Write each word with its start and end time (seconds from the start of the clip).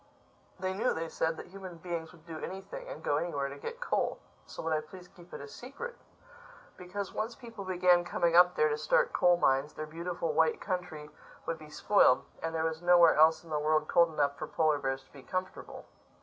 They 0.59 0.73
knew, 0.73 0.95
they 0.95 1.09
said, 1.09 1.37
that 1.37 1.45
human 1.49 1.77
beings 1.77 2.11
would 2.11 2.25
do 2.25 2.39
anything, 2.39 2.87
and 2.87 3.03
go 3.03 3.17
anywhere, 3.17 3.49
to 3.49 3.55
get 3.57 3.79
coal. 3.79 4.17
So 4.47 4.63
would 4.63 4.73
I 4.73 4.81
please 4.81 5.07
keep 5.07 5.31
it 5.31 5.39
a 5.39 5.47
secret. 5.47 5.95
Because 6.75 7.13
once 7.13 7.35
people 7.35 7.63
began 7.65 8.03
coming 8.03 8.35
up 8.35 8.55
there 8.55 8.67
to 8.67 8.79
start 8.79 9.13
coal 9.13 9.37
mines, 9.37 9.73
their 9.73 9.85
beautiful 9.85 10.33
white 10.33 10.59
country 10.59 11.11
would 11.45 11.59
be 11.59 11.69
spoiled—and 11.69 12.55
there 12.55 12.65
was 12.65 12.81
nowhere 12.81 13.13
else 13.13 13.43
in 13.43 13.51
the 13.51 13.59
world 13.59 13.87
cold 13.87 14.09
enough 14.11 14.39
for 14.39 14.47
polar 14.47 14.79
bears 14.79 15.03
to 15.03 15.13
be 15.13 15.21
comfortable. 15.21 15.85